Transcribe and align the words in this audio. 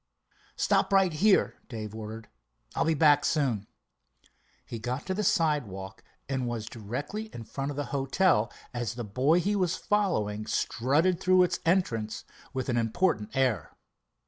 "Stop 0.55 0.91
right 0.91 1.13
here," 1.13 1.59
Dave 1.69 1.93
ordered. 1.93 2.27
"I'll 2.73 2.85
be 2.85 2.95
back 2.95 3.23
soon." 3.23 3.67
He 4.65 4.79
got 4.79 5.05
to 5.05 5.13
the 5.13 5.23
sidewalk, 5.23 6.03
and 6.27 6.47
was 6.47 6.65
directly 6.65 7.25
in 7.35 7.43
front 7.43 7.69
of 7.69 7.77
the 7.77 7.85
hotel 7.93 8.51
as 8.73 8.95
the 8.95 9.03
boy 9.03 9.39
he 9.39 9.55
was 9.55 9.75
following 9.77 10.47
strutted 10.47 11.19
through 11.19 11.43
its 11.43 11.59
entrance 11.67 12.25
with 12.51 12.67
an 12.67 12.77
important 12.77 13.37
air. 13.37 13.75